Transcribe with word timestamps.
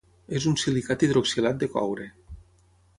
És 0.37 0.47
un 0.51 0.55
silicat 0.61 1.05
hidroxilat 1.07 1.63
de 1.65 1.71
coure. 1.77 2.11